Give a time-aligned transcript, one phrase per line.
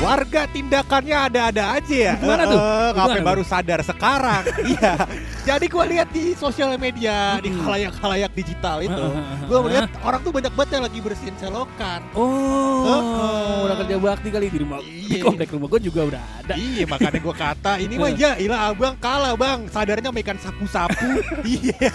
[0.00, 2.14] Warga tindakannya ada-ada aja ya.
[2.16, 2.56] Gimana tuh?
[2.96, 3.26] Gimana tuh?
[3.28, 4.42] baru sadar sekarang?
[4.70, 4.96] Iya.
[5.44, 9.04] Jadi gua lihat di sosial media, di khalayak-khalayak digital itu,
[9.44, 12.00] gua melihat orang tuh banyak banget yang lagi bersihin selokan.
[12.12, 13.64] Oh, Heeh.
[13.66, 14.78] udah kerja bakti kali di rumah.
[14.80, 15.24] Di Iya.
[15.26, 16.54] komplek rumah gue juga udah ada.
[16.56, 21.08] Iya makanya gua kata ini mah ya ilah abang kalah bang sadarnya makan sapu-sapu
[21.60, 21.92] iya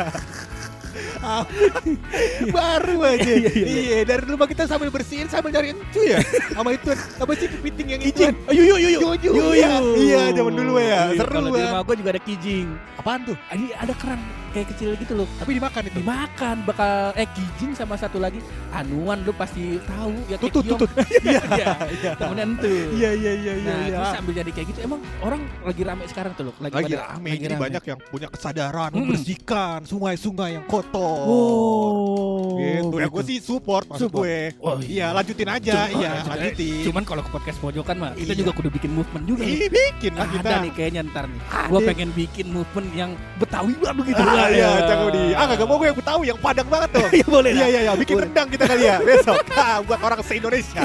[2.49, 6.19] baru aja Iya, iya, iya dari rumah kita sambil bersihin sambil nyari encu ya
[6.51, 8.31] sama itu apa sih kepiting yang Kijing.
[8.31, 9.01] itu Ayo yuk yuk yuk.
[9.01, 9.73] Yuk, yuk, iya.
[9.95, 11.11] Iya, zaman dulu ya.
[11.11, 11.67] Iya, Seru Kalau di banget.
[11.67, 12.67] rumah gue juga ada kijing.
[12.95, 14.21] apaan tuh Ini ada kerang
[14.55, 15.27] kayak kecil gitu loh.
[15.35, 18.39] tapi dimakan itu Dimakan bakal eh kijing sama satu lagi
[18.71, 20.87] anuan lu pasti tahu ya tutut tutut
[21.21, 21.71] iya Iya.
[21.93, 22.71] iya Temenan tuh.
[22.93, 23.91] iya iya iya iya Nah, iya.
[23.93, 26.53] terus sambil jadi kayak gitu emang orang lagi rame sekarang tuh loh.
[26.57, 27.59] Lagi, lagi pada- rame lagi rame.
[27.59, 28.99] banyak yang punya kesadaran Mm-mm.
[29.05, 32.55] membersihkan sungai-sungai yang kotor Oh.
[32.55, 34.23] gitu ya gue sih support maksud Support.
[34.23, 38.31] gue Oh, iya lanjutin aja Cuma- iya lanjutin Cuman kalau ke podcast pojokan mah kita
[38.31, 38.39] Iya.
[38.39, 39.43] juga kudu bikin movement juga.
[39.43, 41.39] Ih, bikin lah kita Ada nih kayaknya ntar nih.
[41.65, 44.21] Gue pengen bikin movement yang Betawi banget gitu.
[44.51, 45.23] Iya, cakep di.
[45.33, 47.07] Ah, gak mau gue yang tahu yang padang banget tuh.
[47.17, 47.93] Iya boleh Iya, iya, iya.
[47.95, 48.25] Bikin Boleh.
[48.29, 49.41] rendang kita kali ya besok.
[49.55, 50.83] Ah, buat orang se-Indonesia.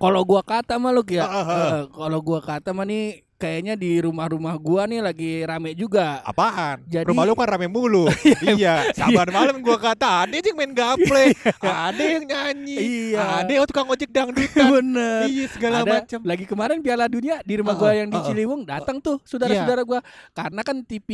[0.00, 1.44] Kalau gua kata mah lu ya, ah, ah.
[1.44, 6.20] eh, kalau gua kata mah nih kayaknya di rumah-rumah gua nih lagi rame juga.
[6.22, 6.84] Apaan?
[6.84, 8.04] Jadi- Rumah lu kan rame mulu.
[8.52, 11.32] iya, sabar malam gua kata ada yang main gaple,
[11.88, 12.76] ada yang nyanyi,
[13.10, 13.24] Iya.
[13.40, 14.68] ada yang tukang ojek dangdutan.
[14.70, 15.24] Bener.
[15.26, 16.20] iya, segala macam.
[16.20, 18.22] lagi kemarin Piala Dunia di rumah Ah, gua yang di ah.
[18.22, 21.08] Ciliwung datang tuh saudara-saudara gua karena kan TV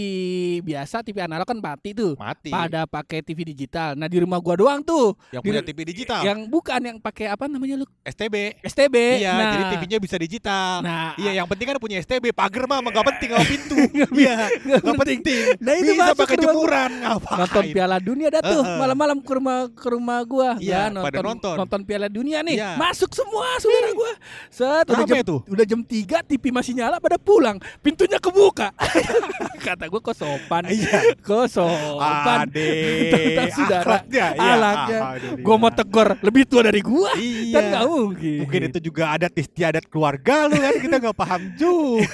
[0.61, 2.51] biasa TV analog kan mati tuh Mati.
[2.51, 3.95] pada pakai TV digital.
[3.95, 6.21] Nah di rumah gua doang tuh yang di- punya TV digital.
[6.23, 8.59] yang bukan yang pakai apa namanya lu STB.
[8.63, 8.97] STB.
[9.21, 10.81] Iya, nah, jadi TV-nya bisa digital.
[10.81, 12.16] Nah, Iya, yang penting kan punya STB.
[12.27, 13.75] Pagar mah nggak penting sama pintu.
[14.17, 15.43] Iya, nggak nggak penting.
[15.59, 16.91] Nah, itu bisa pakai jemuran.
[16.97, 17.39] Ngapain?
[17.39, 21.57] nonton Piala Dunia dah tuh malam-malam ke rumah ke rumah gua Iya, Ya, pada nonton.
[21.83, 22.71] Piala Dunia nih Iya.
[22.77, 24.13] masuk semua saudara gua
[24.49, 25.41] set udah jam tuh.
[25.47, 25.95] udah jam 3
[26.25, 28.73] TV masih nyala pada pulang pintunya kebuka
[29.67, 31.15] kata gua kok sopan Iya.
[31.19, 35.43] kok sopan Tentang saudara alaknya Alhamdulillah.
[35.43, 37.53] gua mau tegur lebih tua dari gua Iya.
[37.53, 42.06] kan nggak mungkin Mungkin itu juga adat istiadat keluarga lu kan kita nggak paham juga.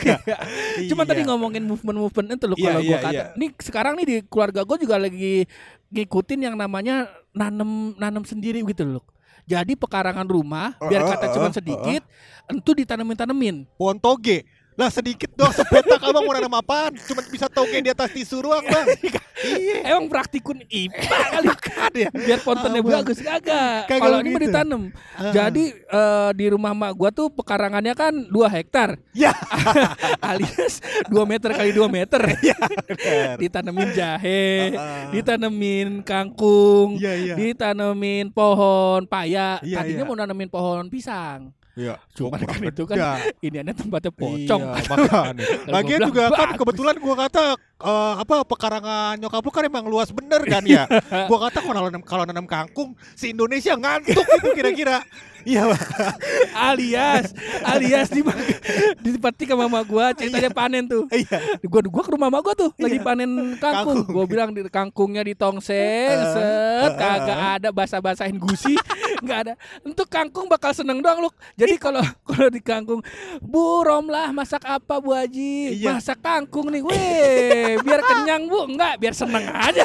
[0.90, 1.10] Cuma Iya.
[1.12, 3.12] tadi ngomongin movement-movement itu loh Iya, kalau iya, gua kata.
[3.12, 3.24] iya.
[3.36, 5.46] Nih sekarang nih di keluarga gue juga lagi
[5.92, 9.04] ngikutin yang namanya nanem nanem sendiri gitu loh.
[9.42, 12.02] Jadi pekarangan rumah biar kata uh, cuma uh, sedikit,
[12.46, 13.56] entu ditanemin tanemin.
[13.74, 14.46] pohon toge.
[14.72, 16.96] Lah sedikit doang sepetak abang mau nanam apaan?
[16.98, 18.86] Cuma bisa toge di atas tisu doang bang.
[19.60, 19.76] iya.
[19.86, 22.08] Emang praktikun IPA kali kan ya.
[22.08, 22.92] Biar kontennya Abang.
[22.98, 23.84] bagus kagak.
[23.86, 24.48] Kalau ini mah begitu.
[24.48, 24.82] ditanam.
[25.12, 25.28] Ah.
[25.30, 29.36] Jadi eh, di rumah mak gua tuh pekarangannya kan 2 hektar Ya.
[30.24, 32.20] alias 2 meter kali 2 meter.
[32.22, 33.36] bener.
[33.36, 35.04] ditanemin jahe, Ah, ah.
[35.12, 37.34] ditanemin kangkung, Iya iya.
[37.36, 39.60] ditanemin pohon paya.
[39.60, 40.08] Iya, Tadinya iya.
[40.08, 41.52] mau nanemin pohon pisang.
[41.72, 41.96] Iya.
[42.12, 43.16] Cuman kan itu kan Dah.
[43.40, 44.62] ini ada tempatnya pocong.
[44.62, 45.44] Iya, makanya.
[45.74, 50.42] Lagian juga kan kebetulan gua kata eh, apa pekarangan nyokap lu kan emang luas bener
[50.46, 50.86] kan ya.
[51.28, 55.02] gua kata kalau nanam kalau nanam kangkung si Indonesia ngantuk itu kira-kira.
[55.42, 55.74] Iya,
[56.54, 57.34] alias
[57.66, 58.22] alias di
[59.02, 61.10] dipetik sama mama gua ceritanya panen tuh.
[61.10, 61.58] Iya.
[61.66, 63.02] Gua gua ke rumah mama gua tuh lagi Iya.
[63.02, 64.06] panen kangkung.
[64.06, 64.14] Kangkung.
[64.14, 68.78] Gua bilang di kangkungnya ditongseng, Uh, set uh, kagak ada basah-basahin gusi,
[69.24, 69.52] nggak ada.
[69.82, 71.30] Untuk kangkung bakal seneng doang lu.
[71.58, 73.02] Jadi kalau kalau di kangkung,
[73.42, 75.82] Bu Romlah masak apa Bu Haji?
[75.82, 75.98] Iya.
[75.98, 78.60] Masak kangkung nih, weh, biar kenyang Bu.
[78.66, 79.84] Enggak, biar seneng aja.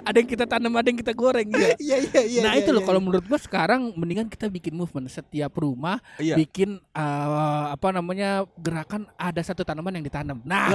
[0.08, 1.74] ada yang kita tanam, ada yang kita goreng ya.
[1.80, 2.40] Iya iya iya.
[2.40, 5.98] nah iya, itu loh iya, kalau menurut gua sekarang mendingan kita bikin movement setiap rumah
[6.16, 6.36] Iya.
[6.36, 7.26] bikin eh,
[7.70, 10.38] apa namanya gerakan ada satu tanaman yang ditanam.
[10.42, 10.68] Nah,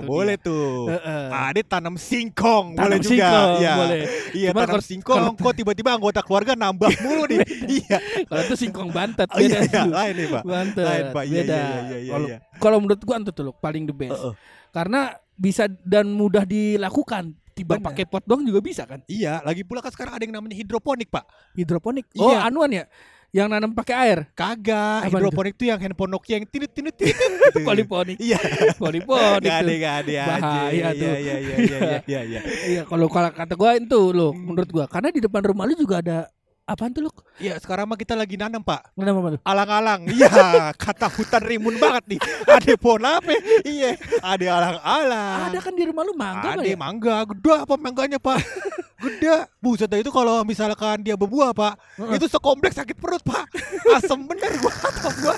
[0.00, 0.46] itu boleh dia.
[0.46, 0.88] tuh.
[0.88, 1.24] Heeh.
[1.28, 3.10] Ada tanam singkong, Tanam boleh juga.
[3.12, 3.74] singkong, Iya.
[3.76, 4.00] boleh.
[4.32, 7.38] Iya, Cuma tanam kalau- singkong kalau- kok tiba-tiba anggota keluarga nambah mulu nih.
[7.78, 7.98] iya.
[8.24, 10.42] Kalau itu singkong bantet Oh, iya, iya, lain nih, Pak.
[10.42, 11.24] Bantet Lain, Pak.
[11.24, 11.54] Iya, beda.
[11.54, 12.38] iya, iya, iya, Kalau iya.
[12.56, 14.16] kalau menurut gua itu tuh loh paling the best.
[14.16, 14.34] Heeh.
[14.70, 15.00] Karena
[15.36, 17.36] bisa dan mudah dilakukan.
[17.52, 19.00] Tiba pakai pot doang juga bisa kan?
[19.08, 21.24] Iya, lagi pula kan sekarang ada yang namanya hidroponik, Pak.
[21.56, 22.04] Hidroponik.
[22.16, 22.44] Oh, Iya.
[22.44, 22.84] anuan ya.
[23.32, 24.18] Yang nanam pakai air.
[24.32, 27.16] Kagak, Apaan hidroponik itu yang handphone Nokia yang tinut tinut tinut.
[27.16, 27.64] gitu.
[27.64, 28.16] Poliponik.
[28.20, 28.36] Iya.
[28.76, 29.40] Poliponik.
[29.40, 29.76] Gak ada, tuh.
[29.78, 30.20] gak ada.
[30.20, 31.00] Bahaya Iya, tuh.
[31.00, 32.40] iya, iya, iya, iya, iya, iya.
[32.76, 36.04] Iya, kalau kalau kata gua itu loh menurut gua karena di depan rumah lu juga
[36.04, 36.28] ada
[36.66, 37.10] Apaan tuh lu?
[37.38, 38.90] Iya, sekarang mah kita lagi nanam, Pak.
[38.98, 39.40] Kenapa apa tuh?
[39.46, 40.00] Alang-alang.
[40.18, 42.20] Iya, kata hutan rimbun banget nih.
[42.42, 43.38] Ada pohon apa?
[43.62, 45.54] Iya, ada alang-alang.
[45.54, 46.74] Ada kan di rumah lu mangga Ada ya?
[46.74, 48.42] mangga, gede apa mangganya pak?
[49.06, 49.46] gede.
[49.62, 52.18] Buset itu kalau misalkan dia berbuah pak, Heeh.
[52.18, 53.46] itu sekompleks sakit perut pak.
[53.94, 55.34] Asem bener gua kata gua.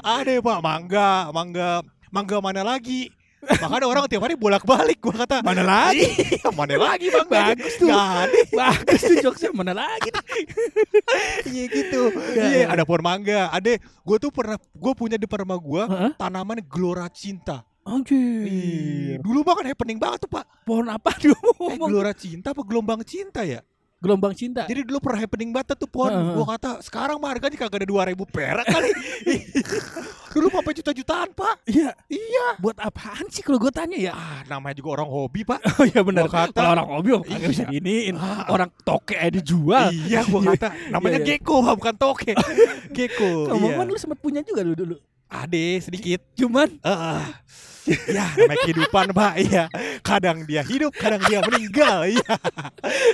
[0.00, 1.70] ada pak mangga, mangga,
[2.08, 3.12] mangga mana lagi?
[3.42, 5.42] Makanya orang tiap hari bolak-balik gua kata.
[5.42, 6.06] Mana lagi?
[6.06, 7.50] Iya, mana lagi mangga?
[7.50, 7.90] Bagus tuh.
[7.90, 8.40] Ada.
[8.54, 10.08] Bagus tuh jokesnya mana lagi?
[11.42, 12.02] Iya gitu.
[12.32, 12.66] Iya, Iya, iya.
[12.70, 13.50] ada pohon mangga.
[13.50, 16.10] Ada, gua tuh pernah, gua punya di rumah gua Heeh.
[16.16, 17.66] tanaman gelora cinta.
[17.82, 19.18] Anjir.
[19.18, 20.46] Dulu kan happening banget tuh pak.
[20.62, 23.58] Pohon apa dia Eh, gelora cinta apa gelombang cinta ya?
[24.02, 24.66] Gelombang cinta.
[24.66, 26.10] Jadi dulu pernah happening banget tuh pohon.
[26.10, 26.34] Heeh.
[26.34, 28.90] Gua kata sekarang mah harganya kagak ada 2000 perak kali.
[30.34, 31.54] dulu sampai juta-jutaan, Pak.
[31.64, 31.94] Iya.
[32.08, 32.46] Iya.
[32.58, 34.10] Buat apaan sih kalau gue tanya ya?
[34.10, 35.60] Ah, namanya juga orang hobi, Pak.
[35.78, 36.26] Oh iya benar.
[36.26, 37.46] Kata- Kalau orang hobi oh, Iya.
[37.46, 38.18] bisa giniin.
[38.18, 38.48] Ah.
[38.48, 39.94] Orang toke aja dijual.
[39.94, 41.38] iya, gua kata namanya Iya, iya.
[41.38, 42.32] gecko, Pak, bukan toke.
[42.96, 43.30] gecko.
[43.54, 43.94] Ngomong-ngomong Iya.
[43.94, 44.96] lu sempat punya juga lu dulu.
[45.28, 46.20] Ade sedikit.
[46.34, 47.22] Cuman Heeh.
[47.86, 49.32] Ya, namanya kehidupan, Pak.
[49.38, 49.64] Iya.
[50.00, 52.06] Kadang dia hidup, kadang dia meninggal.
[52.06, 52.34] Iya.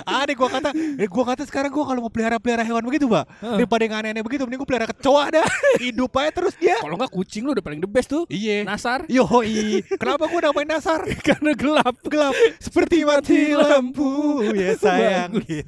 [0.05, 3.25] Ade gua kata, eh, gua kata sekarang gua kalau mau pelihara-pelihara hewan begitu, Pak.
[3.41, 3.56] Heeh.
[3.59, 5.47] Daripada yang aneh-aneh begitu, mending gua pelihara kecoa dah.
[5.85, 6.76] Hidup aja terus dia.
[6.79, 8.25] kalau nggak kucing lu udah paling the best tuh.
[8.29, 8.65] Iya.
[8.65, 11.00] Nasar Yoi, kenapa gue namain Nasar?
[11.26, 11.94] karena gelap.
[12.05, 15.31] Gelap seperti mati lampu ya sayang.
[15.41, 15.65] Gitu.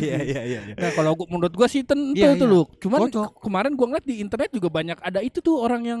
[0.00, 0.60] Iya iya iya.
[0.66, 0.74] iya.
[0.76, 2.52] Nah kalau gua, menurut gua sih tentu Iya, tuh iya.
[2.52, 2.62] lu.
[2.78, 3.12] Cuman Cocok.
[3.12, 6.00] ke- kemarin gua ngeliat di internet juga banyak ada itu tuh orang yang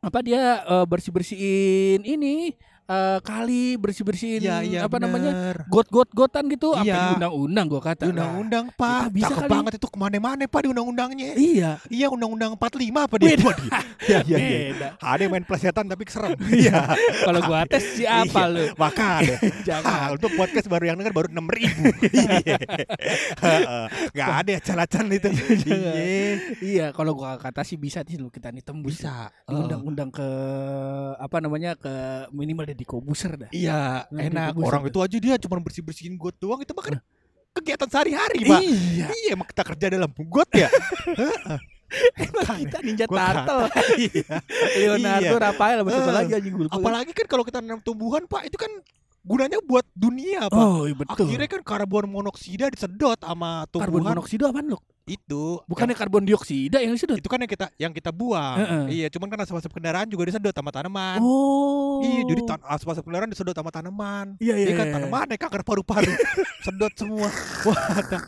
[0.00, 2.56] apa dia bersih bersihin ini
[2.90, 4.80] eh, kali bersih bersihin Iya iya.
[4.82, 5.56] apa namanya bener.
[5.66, 6.98] got got gotan gitu apa Iya.
[6.98, 9.52] di undang-undang gua kata undang-undang pak, kita bisa cakep kali.
[9.54, 11.30] banget itu ke mana-mana pak di undang-undangnya.
[11.30, 13.28] Nah, iya Iya undang-undang 45 apa dia?
[13.30, 13.54] Beda.
[14.00, 14.88] Iya iya iya.
[14.98, 16.34] Ada yang main plesetan tapi serem.
[16.50, 16.82] Iya.
[17.26, 18.50] kalau gua tes siapa Iya.
[18.50, 19.36] lu Makanya.
[19.62, 21.84] jangan untuk podcast baru yang denger baru 6 ribu.
[22.10, 22.58] Iya.
[23.38, 23.84] Heeh.
[24.10, 25.28] Gak ada ya calacan itu.
[25.30, 25.92] Iya.
[26.60, 29.30] iya kalau gua kata sih bisa sih lu kita nih tembus Bisa.
[29.46, 30.26] undang-undang ke
[31.16, 31.92] apa namanya ke
[32.32, 34.56] minimal jadi kobuser dah Iya, Nah, enak.
[34.56, 34.90] Orang itu.
[34.90, 36.96] itu aja dia cuma bersih-bersihin got doang itu mah kan
[37.50, 38.60] kegiatan sehari-hari, Pak.
[38.62, 40.70] iya Iya, emang kita kerja dalam got ya.
[42.16, 43.66] emang kita ninja turtle
[44.00, 44.36] iya.
[44.76, 45.42] Leonardo Iya.
[45.42, 46.66] Rafael apa Eh, lagi anjing gue.
[46.70, 48.70] Apalagi kan kalau kita nanam tumbuhan, Pak, itu kan
[49.20, 50.54] gunanya buat dunia, Pak.
[50.56, 51.26] Oh iya betul.
[51.26, 54.78] Akhirnya kan karbon monoksida disedot sama karbon tumbuhan monoksida apaan lu?
[55.04, 55.58] Itu.
[55.64, 57.16] Bukannya karbon dioksida yang disedot?
[57.16, 58.56] itu kan yang kita yang kita buang.
[58.56, 58.84] Heeh.
[58.92, 61.18] Iya, cuman kan asap-asap kendaraan juga disedot sama tanaman.
[61.18, 62.00] Oh.
[62.00, 64.36] Iya, jadi tan- asap-asap kendaraan disedot sama tanaman.
[64.36, 64.66] Iya iya.
[64.66, 64.94] Iya kan iya.
[64.94, 66.12] tanaman ya kanker paru-paru.
[66.64, 67.28] sedot semua.
[67.66, 68.26] Wah, ada-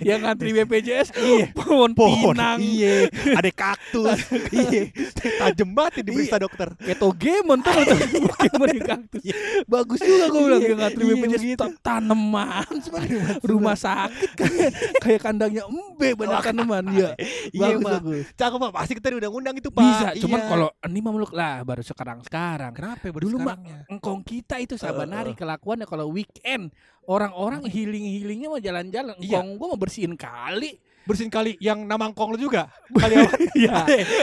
[0.00, 1.50] yang ngantri BPJS Iya.
[1.52, 2.58] pohon, pohon pinang.
[2.58, 4.18] iya ada kaktus
[4.52, 4.90] iya
[5.36, 7.72] tajem banget ya diperiksa dokter Ketogemon tuh
[8.26, 9.22] Pokemon di kaktus.
[9.66, 11.60] Bagus juga gue bilang Iya, yang ngantri iya, BPJS begitu.
[11.60, 12.66] ta- tanaman
[13.42, 17.10] rumah sakit kayak kayak kandangnya embe banyak tanaman ya.
[17.56, 20.48] iya Bagus cakep pak pasti kita di undang-undang itu pak Bisa, cuman Iya.
[20.48, 22.72] kalau ini mah meluk lah baru sekarang-sekarang.
[22.72, 23.56] kenapa ya baru Dulu mah
[23.86, 25.36] engkong kita itu saban Eh, hari eh.
[25.36, 26.70] kelakuannya kalau weekend
[27.04, 29.16] orang-orang healing-healingnya mau jalan-jalan.
[29.16, 29.38] Iya.
[29.38, 30.78] Engkong gua mau bersihin kali.
[31.00, 33.76] bersihin kali yang namangkong lu juga kali apa Iya.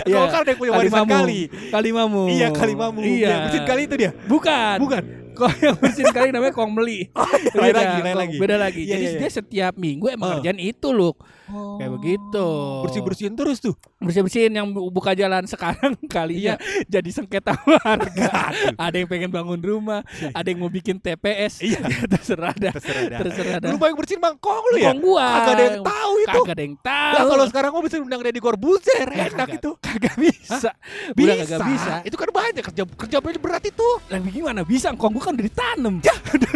[0.06, 2.24] kalau kan ada yang punya warisan kali Kalimamu.
[2.30, 3.28] iya kalimamu Iya.
[3.28, 4.78] Ya, bersihin kali itu dia Bukan.
[4.80, 5.04] bukan
[5.38, 7.06] Kok yang bersihin kali namanya kong beli.
[7.54, 8.82] lain lagi lain Kong- lagi Beda lagi.
[8.82, 9.20] Iya, Jadi iya, iya.
[9.20, 10.34] dia setiap minggu emang Oh.
[10.36, 11.14] kerjaan itu loh.
[11.48, 12.48] Kayak begitu.
[12.84, 18.52] bersih bersihin terus tuh Bersih-bersihin yang bu- buka jalan sekarang kalinya jadi sengketa warga.
[18.76, 21.62] ada yang pengen bangun rumah, ada yang mau bikin TPS.
[21.62, 21.80] Iya.
[22.12, 22.74] terserah dah.
[22.74, 23.70] terserah dah Terserah dah.
[23.70, 25.28] lu yang bersihin mangkong lu ya Kong gua.
[25.38, 27.14] kagak ada yang tahu itu Kagak ada yang tahu.
[27.14, 30.58] Lah kalau sekarang gua bisa undang Deddy Corbuzier Ya, enak kagak- itu Kagak bisa.
[30.58, 30.72] bisa
[31.16, 31.94] Udah kagak bisa.
[32.04, 34.92] itu kan banyak kerja kerja berat itu Lah gimana bisa?
[34.94, 35.94] Kong gua kan udah ditanam.
[36.36, 36.52] udah,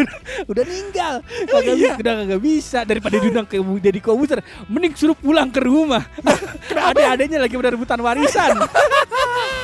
[0.48, 1.13] udah ninggal.
[1.51, 1.92] Kagak iya.
[1.92, 4.40] bisa, udah kagak bisa daripada diundang ke jadi komputer,
[4.72, 6.08] mending suruh pulang ke rumah.
[6.92, 8.56] Ada adanya lagi pada rebutan warisan.